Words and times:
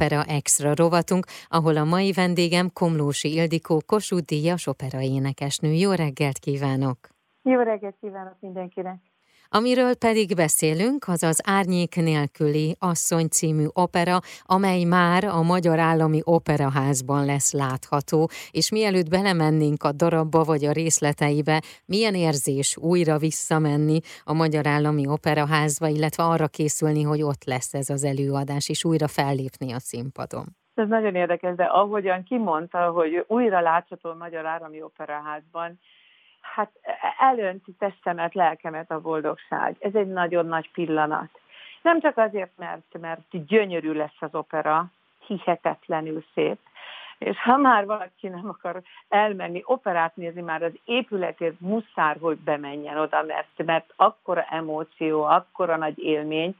Opera 0.00 0.24
Extra 0.24 0.74
rovatunk, 0.74 1.26
ahol 1.48 1.76
a 1.76 1.84
mai 1.84 2.12
vendégem 2.12 2.72
Komlósi 2.72 3.32
Ildikó 3.32 3.80
Kossuth 3.86 4.24
Díjas 4.24 4.66
operaénekesnő. 4.66 5.72
Jó 5.72 5.92
reggelt 5.92 6.38
kívánok! 6.38 6.98
Jó 7.42 7.60
reggelt 7.60 7.96
kívánok 8.00 8.36
mindenkinek! 8.40 9.07
Amiről 9.50 9.94
pedig 9.94 10.34
beszélünk, 10.36 11.04
az 11.06 11.22
az 11.22 11.42
Árnyék 11.46 11.96
nélküli 11.96 12.76
asszony 12.78 13.28
című 13.28 13.64
opera, 13.72 14.18
amely 14.42 14.84
már 14.84 15.24
a 15.24 15.42
Magyar 15.42 15.78
Állami 15.78 16.20
Operaházban 16.24 17.24
lesz 17.24 17.52
látható, 17.52 18.28
és 18.50 18.70
mielőtt 18.70 19.08
belemennénk 19.08 19.82
a 19.82 19.92
darabba 19.92 20.44
vagy 20.44 20.64
a 20.64 20.72
részleteibe, 20.72 21.62
milyen 21.86 22.14
érzés 22.14 22.76
újra 22.76 23.18
visszamenni 23.18 23.98
a 24.24 24.32
Magyar 24.32 24.66
Állami 24.66 25.06
Operaházba, 25.06 25.86
illetve 25.86 26.22
arra 26.22 26.46
készülni, 26.46 27.02
hogy 27.02 27.22
ott 27.22 27.44
lesz 27.44 27.74
ez 27.74 27.88
az 27.88 28.04
előadás, 28.04 28.68
és 28.68 28.84
újra 28.84 29.08
fellépni 29.08 29.72
a 29.72 29.78
színpadon. 29.78 30.46
Ez 30.74 30.88
nagyon 30.88 31.14
érdekes, 31.14 31.54
de 31.54 31.64
ahogyan 31.64 32.22
kimondta, 32.22 32.90
hogy 32.90 33.24
újra 33.26 33.60
látható 33.60 34.10
a 34.10 34.14
Magyar 34.14 34.46
Állami 34.46 34.82
Operaházban, 34.82 35.78
hát 36.58 36.70
elönti 37.18 37.72
testemet, 37.78 38.34
lelkemet 38.34 38.90
a 38.90 39.00
boldogság. 39.00 39.76
Ez 39.78 39.94
egy 39.94 40.06
nagyon 40.06 40.46
nagy 40.46 40.70
pillanat. 40.70 41.30
Nem 41.82 42.00
csak 42.00 42.16
azért, 42.16 42.50
mert, 42.56 42.98
mert 43.00 43.46
gyönyörű 43.46 43.92
lesz 43.92 44.20
az 44.20 44.34
opera, 44.34 44.86
hihetetlenül 45.26 46.24
szép, 46.34 46.58
és 47.18 47.38
ha 47.38 47.56
már 47.56 47.86
valaki 47.86 48.28
nem 48.28 48.48
akar 48.48 48.82
elmenni 49.08 49.62
operát 49.64 50.16
nézni, 50.16 50.40
már 50.40 50.62
az 50.62 50.72
épületért 50.84 51.60
muszár, 51.60 52.16
hogy 52.20 52.38
bemenjen 52.38 52.98
oda, 52.98 53.22
mert, 53.22 53.64
mert 53.64 53.92
akkora 53.96 54.42
emóció, 54.50 55.22
akkora 55.22 55.76
nagy 55.76 55.98
élmény, 55.98 56.56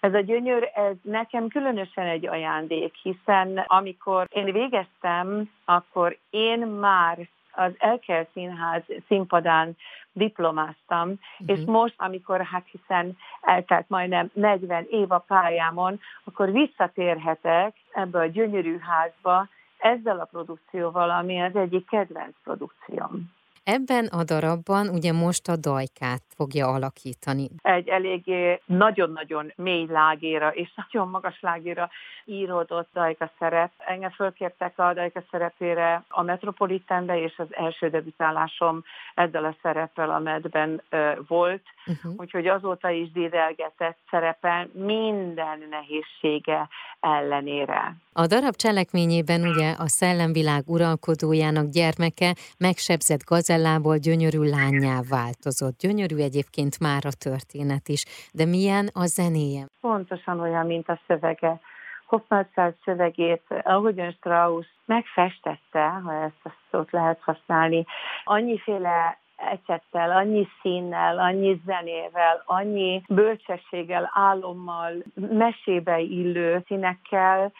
ez 0.00 0.14
a 0.14 0.20
gyönyör, 0.20 0.70
ez 0.74 0.94
nekem 1.02 1.48
különösen 1.48 2.06
egy 2.06 2.26
ajándék, 2.26 2.94
hiszen 3.02 3.64
amikor 3.66 4.26
én 4.30 4.52
végeztem, 4.52 5.50
akkor 5.64 6.16
én 6.30 6.58
már 6.58 7.18
az 7.52 7.72
Elkel 7.78 8.26
Színház 8.32 8.82
színpadán 9.06 9.76
diplomáztam, 10.12 11.08
uh-huh. 11.08 11.58
és 11.58 11.64
most, 11.64 11.94
amikor 11.96 12.42
hát 12.42 12.66
hiszen 12.70 13.16
eltelt 13.40 13.88
majdnem 13.88 14.30
40 14.32 14.86
év 14.90 15.10
a 15.10 15.18
pályámon, 15.18 16.00
akkor 16.24 16.52
visszatérhetek 16.52 17.76
ebbe 17.92 18.18
a 18.18 18.26
gyönyörű 18.26 18.78
házba 18.78 19.48
ezzel 19.78 20.20
a 20.20 20.24
produkcióval, 20.24 21.10
ami 21.10 21.40
az 21.42 21.56
egyik 21.56 21.86
kedvenc 21.86 22.34
produkcióm. 22.44 23.38
Ebben 23.76 24.06
a 24.06 24.24
darabban 24.24 24.88
ugye 24.88 25.12
most 25.12 25.48
a 25.48 25.56
dajkát 25.56 26.22
fogja 26.36 26.66
alakítani. 26.66 27.48
Egy 27.62 27.88
eléggé 27.88 28.60
nagyon-nagyon 28.64 29.52
mély 29.56 29.86
lágéra 29.86 30.48
és 30.48 30.72
nagyon 30.74 31.08
magas 31.08 31.40
lágéra 31.40 31.90
íródott 32.24 32.88
dajka 32.92 33.30
szerep. 33.38 33.70
Engem 33.78 34.10
fölkértek 34.10 34.78
a 34.78 34.92
dajka 34.92 35.22
szerepére 35.30 36.04
a 36.08 36.22
Metropolitanbe, 36.22 37.22
és 37.22 37.34
az 37.38 37.46
első 37.50 37.88
debütálásom 37.88 38.84
ezzel 39.14 39.44
a 39.44 39.56
szereppel 39.62 40.10
a 40.10 40.18
medben 40.18 40.82
volt, 41.26 41.62
uh-huh. 41.86 42.12
úgyhogy 42.16 42.46
azóta 42.46 42.90
is 42.90 43.12
dédelgetett 43.12 43.98
szerepel 44.10 44.68
minden 44.72 45.66
nehézsége 45.70 46.68
ellenére. 47.00 47.96
A 48.12 48.26
darab 48.26 48.56
cselekményében 48.56 49.40
ugye 49.40 49.70
a 49.78 49.88
szellemvilág 49.88 50.62
uralkodójának 50.66 51.66
gyermeke 51.66 52.34
megsebzett 52.58 53.24
gazellából 53.24 53.96
gyönyörű 53.96 54.42
lányá 54.42 55.00
változott. 55.08 55.78
Gyönyörű 55.78 56.16
egyébként 56.16 56.80
már 56.80 57.02
a 57.06 57.18
történet 57.18 57.88
is, 57.88 58.04
de 58.32 58.44
milyen 58.44 58.88
a 58.92 59.06
zenéje? 59.06 59.66
Pontosan 59.80 60.40
olyan, 60.40 60.66
mint 60.66 60.88
a 60.88 61.00
szövege. 61.06 61.60
Hofmannsthal 62.06 62.74
szövegét, 62.84 63.42
ahogyan 63.62 64.12
Strauss 64.12 64.66
megfestette, 64.84 65.88
ha 66.04 66.12
ezt 66.12 66.44
a 66.44 66.50
szót 66.70 66.90
lehet 66.90 67.20
használni, 67.20 67.84
annyiféle 68.24 69.18
ecsettel, 69.40 70.10
annyi 70.10 70.48
színnel, 70.60 71.18
annyi 71.18 71.60
zenével, 71.66 72.42
annyi 72.46 73.02
bölcsességgel, 73.08 74.10
álommal, 74.12 74.92
mesébe 75.14 76.00
illő 76.00 76.64
színekkel, 76.66 77.52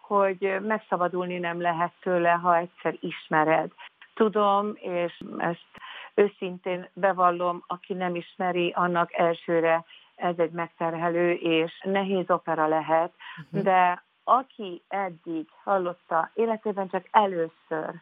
hogy 0.00 0.56
megszabadulni 0.60 1.38
nem 1.38 1.60
lehet 1.60 1.92
tőle, 2.00 2.30
ha 2.30 2.56
egyszer 2.56 2.96
ismered. 3.00 3.70
Tudom, 4.14 4.72
és 4.74 5.22
ezt 5.38 5.68
őszintén 6.14 6.88
bevallom, 6.92 7.62
aki 7.66 7.92
nem 7.92 8.14
ismeri, 8.14 8.72
annak 8.76 9.12
elsőre 9.12 9.84
ez 10.14 10.34
egy 10.38 10.50
megterhelő 10.50 11.32
és 11.32 11.80
nehéz 11.82 12.30
opera 12.30 12.66
lehet, 12.66 13.12
uh-huh. 13.46 13.62
de 13.62 14.02
aki 14.24 14.82
eddig 14.88 15.46
hallotta 15.64 16.30
életében 16.34 16.88
csak 16.88 17.08
először, 17.10 17.94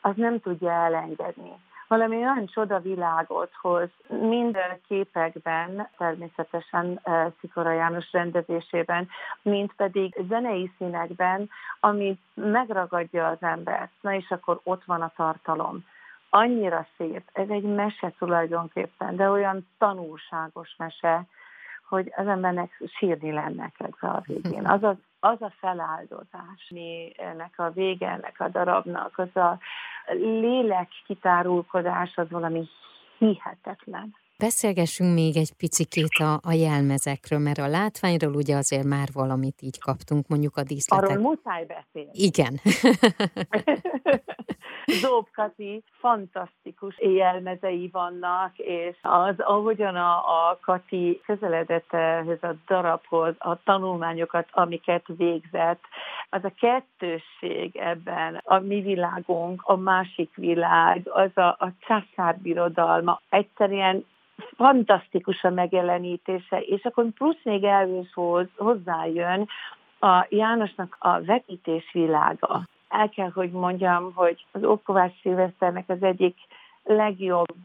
az 0.00 0.16
nem 0.16 0.40
tudja 0.40 0.70
elengedni 0.70 1.52
valami 1.88 2.16
olyan 2.16 2.46
csoda 2.46 2.78
világot 2.78 3.50
hoz, 3.60 3.88
mind 4.08 4.58
képekben, 4.88 5.88
természetesen 5.96 7.00
eh, 7.02 7.26
Szikora 7.40 7.72
János 7.72 8.12
rendezésében, 8.12 9.08
mint 9.42 9.72
pedig 9.76 10.14
zenei 10.28 10.72
színekben, 10.78 11.50
ami 11.80 12.18
megragadja 12.34 13.26
az 13.26 13.38
embert. 13.40 13.90
Na 14.00 14.14
és 14.14 14.30
akkor 14.30 14.60
ott 14.62 14.84
van 14.84 15.02
a 15.02 15.12
tartalom. 15.16 15.84
Annyira 16.30 16.86
szép, 16.96 17.22
ez 17.32 17.48
egy 17.48 17.62
mese 17.62 18.12
tulajdonképpen, 18.18 19.16
de 19.16 19.30
olyan 19.30 19.66
tanulságos 19.78 20.74
mese, 20.76 21.24
hogy 21.88 22.12
az 22.16 22.26
embernek 22.26 22.82
sírni 22.98 23.32
lenne 23.32 23.72
kedve 23.78 24.08
a 24.08 24.22
végén. 24.26 24.66
Az 24.78 24.82
az 24.82 24.96
az 25.20 25.42
a 25.42 25.52
feláldozás, 25.60 26.68
mi 26.70 27.12
ennek 27.16 27.52
a 27.56 27.70
vége, 27.70 28.08
ennek 28.08 28.34
a 28.38 28.48
darabnak, 28.48 29.18
az 29.18 29.36
a 29.36 29.58
lélek 30.14 30.88
kitárulkodás, 31.06 32.16
az 32.16 32.30
valami 32.30 32.68
hihetetlen. 33.18 34.14
Beszélgessünk 34.38 35.14
még 35.14 35.36
egy 35.36 35.52
picikét 35.52 36.18
a, 36.18 36.32
a 36.42 36.52
jelmezekről, 36.52 37.38
mert 37.38 37.58
a 37.58 37.66
látványról 37.66 38.34
ugye 38.34 38.56
azért 38.56 38.84
már 38.84 39.08
valamit 39.12 39.62
így 39.62 39.78
kaptunk, 39.78 40.28
mondjuk 40.28 40.56
a 40.56 40.62
díszletek. 40.62 41.08
Arról 41.08 41.22
muszáj 41.22 41.64
beszélni. 41.66 42.10
Igen. 42.12 42.60
Zób 45.02 45.28
Kati 45.32 45.82
fantasztikus 46.00 46.98
jelmezei 46.98 47.88
vannak, 47.92 48.58
és 48.58 48.96
az, 49.02 49.34
ahogyan 49.38 49.96
a, 49.96 50.16
a 50.16 50.58
Kati 50.60 51.20
közeledett 51.26 51.92
ehhez 51.92 52.42
a 52.42 52.54
darabhoz, 52.66 53.34
a 53.38 53.62
tanulmányokat, 53.62 54.48
amiket 54.50 55.04
végzett, 55.06 55.82
az 56.30 56.44
a 56.44 56.52
kettősség 56.60 57.76
ebben, 57.76 58.40
a 58.44 58.58
mi 58.58 58.80
világunk, 58.80 59.62
a 59.64 59.76
másik 59.76 60.34
világ, 60.34 61.02
az 61.04 61.30
a, 61.34 61.48
a 61.48 61.72
császárbirodalma, 61.86 63.20
egyszerűen 63.28 64.04
fantasztikus 64.56 65.44
a 65.44 65.50
megjelenítése, 65.50 66.60
és 66.60 66.84
akkor 66.84 67.04
plusz 67.14 67.42
még 67.42 67.64
elvős 67.64 68.16
hozzájön 68.56 69.48
a 70.00 70.26
Jánosnak 70.28 70.96
a 70.98 71.20
vetítés 71.24 71.90
világa. 71.92 72.62
El 72.88 73.08
kell, 73.08 73.30
hogy 73.30 73.50
mondjam, 73.50 74.12
hogy 74.14 74.44
az 74.52 74.64
Ókovács 74.64 75.20
Szilveszternek 75.20 75.88
az 75.88 76.02
egyik 76.02 76.36
legjobb 76.84 77.56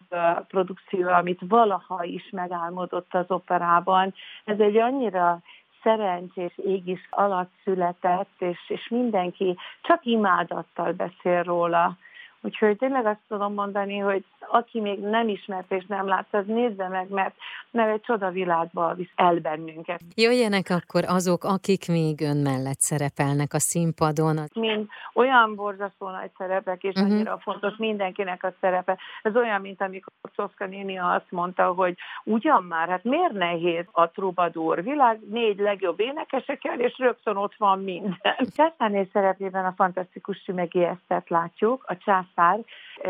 produkció, 0.48 1.08
amit 1.08 1.40
valaha 1.48 2.04
is 2.04 2.30
megálmodott 2.32 3.14
az 3.14 3.26
operában. 3.28 4.14
Ez 4.44 4.60
egy 4.60 4.78
annyira 4.78 5.40
szerencsés 5.84 6.58
égis 6.58 7.08
alatt 7.10 7.52
született, 7.64 8.36
és, 8.40 8.60
és 8.68 8.88
mindenki 8.90 9.58
csak 9.82 10.06
imádattal 10.06 10.92
beszél 10.92 11.44
róla. 11.44 11.98
Úgyhogy 12.46 12.78
tényleg 12.78 13.06
azt 13.06 13.20
tudom 13.28 13.54
mondani, 13.54 13.98
hogy 13.98 14.24
aki 14.48 14.82
még 14.82 15.00
nem 15.00 15.28
ismert 15.28 15.72
és 15.72 15.86
nem 15.88 16.08
látta, 16.08 16.38
az 16.38 16.46
nézze 16.46 16.88
meg, 16.88 17.10
mert, 17.10 17.36
mert 17.72 17.94
egy 17.94 18.02
csodavilágba 18.02 18.94
visz 18.94 19.12
el 19.16 19.36
bennünket. 19.36 20.02
Jöjjenek 20.16 20.70
akkor 20.70 21.04
azok, 21.08 21.44
akik 21.44 21.88
még 21.88 22.22
ön 22.22 22.38
mellett 22.38 22.80
szerepelnek 22.80 23.54
a 23.54 23.60
színpadon. 23.60 24.40
Mind 24.54 24.88
olyan 25.14 25.56
borzasztó 25.56 26.10
nagy 26.10 26.30
szerepek, 26.38 26.84
és 26.84 26.96
uh-huh. 26.96 27.14
annyira 27.14 27.38
fontos 27.38 27.76
mindenkinek 27.78 28.44
a 28.44 28.54
szerepe. 28.60 28.98
Ez 29.22 29.36
olyan, 29.36 29.62
mint 29.62 29.82
amikor 29.82 30.14
Szoszka 30.36 30.66
néni 30.66 30.98
azt 30.98 31.32
mondta, 31.32 31.74
hogy 31.74 31.96
ugyan 32.24 32.64
már, 32.64 32.90
hát 32.90 33.04
miért 33.04 33.34
nehéz 33.34 33.86
a 33.92 34.10
trubadur 34.10 34.84
világ 34.84 35.20
négy 35.30 35.60
legjobb 35.60 36.00
énekesekkel, 36.00 36.80
és 36.80 36.98
rögtön 36.98 37.36
ott 37.36 37.56
van 37.58 37.84
minden. 37.84 38.36
Császárné 38.56 39.10
szerepében 39.14 39.66
a 39.66 39.74
fantasztikus 39.76 40.42
Sümegi 40.44 40.84
Esztert 40.84 41.30
látjuk, 41.30 41.84
a 41.88 41.98
császár 42.36 42.60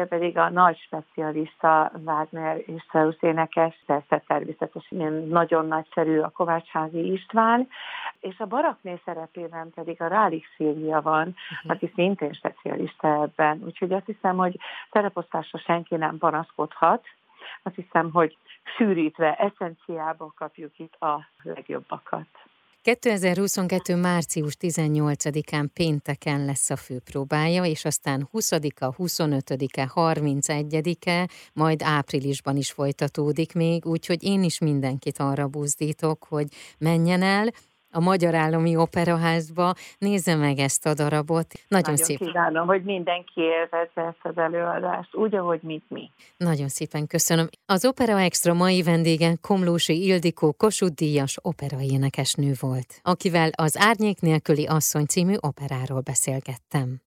pedig 0.08 0.38
a 0.38 0.50
nagy 0.50 0.78
specialista 0.78 1.92
Wagner 2.06 2.58
és 2.66 2.81
Strauss 2.81 3.16
énekes, 3.20 3.84
persze 3.86 4.24
természetesen 4.28 5.14
nagyon 5.14 5.68
nagyszerű 5.68 6.20
a 6.20 6.30
Kovácsházi 6.30 7.12
István, 7.12 7.68
és 8.20 8.40
a 8.40 8.46
barakné 8.46 9.02
szerepében 9.06 9.72
pedig 9.75 10.02
a 10.02 10.08
Rálik 10.08 10.46
Szilvia 10.56 11.02
van, 11.02 11.28
uh-huh. 11.28 11.72
aki 11.72 11.92
szintén 11.96 12.34
specialista 12.34 13.22
ebben. 13.22 13.62
Úgyhogy 13.66 13.94
azt 13.94 14.06
hiszem, 14.06 14.38
hogy 14.38 14.60
tereposztásra 14.92 15.60
senki 15.60 15.96
nem 15.96 16.18
panaszkodhat, 16.18 17.06
azt 17.64 17.75
hiszem, 17.75 18.12
hogy 18.12 18.38
sűrítve, 18.78 19.36
eszenciába 19.36 20.34
kapjuk 20.38 20.80
itt 20.80 21.02
a 21.02 21.28
legjobbakat. 21.44 22.28
2022. 22.84 23.96
március 23.96 24.58
18-án 24.60 25.68
pénteken 25.74 26.46
lesz 26.46 26.70
a 26.70 26.76
főpróbája, 26.76 27.66
és 27.66 27.86
aztán 27.86 28.30
20-a, 28.34 28.96
25-e, 28.96 29.92
31-e, 29.96 31.30
majd 31.54 31.82
áprilisban 31.82 32.58
is 32.58 32.72
folytatódik 32.72 33.54
még, 33.54 33.86
úgyhogy 33.86 34.24
én 34.24 34.44
is 34.44 34.60
mindenkit 34.60 35.18
arra 35.18 35.48
buzdítok, 35.48 36.26
hogy 36.30 36.48
menjen 36.78 37.22
el, 37.22 37.52
a 37.94 38.00
Magyar 38.00 38.36
Állami 38.36 38.75
Operaházba. 38.75 39.74
Nézze 39.98 40.36
meg 40.36 40.57
ezt 40.57 40.86
a 40.86 40.94
darabot. 40.94 41.48
Nagyon, 41.68 41.92
Nagyon 41.92 42.06
szép. 42.06 42.18
kívánom, 42.18 42.68
hogy 42.68 42.84
mindenki 42.84 43.42
élvezze 43.42 44.01
ezt 44.01 44.19
az 44.22 44.38
előadást, 44.38 45.16
úgy, 45.16 45.36
ahogy 45.36 45.60
mint 45.62 45.84
mi. 45.88 46.10
Nagyon 46.38 46.68
szépen 46.68 47.07
köszönöm. 47.07 47.50
Az 47.66 47.86
Opera 47.86 48.19
Extra 48.19 48.54
mai 48.54 48.84
vendége 48.84 49.36
Komlósi 49.42 50.06
Ildikó 50.06 50.51
Kossuth 50.51 50.94
Díjas 50.94 51.38
operaénekesnő 51.42 52.51
volt, 52.60 53.00
akivel 53.01 53.50
az 53.56 53.78
Árnyék 53.80 54.19
nélküli 54.22 54.66
asszony 54.66 55.06
című 55.06 55.36
operáról 55.39 56.00
beszélgettem. 56.00 57.00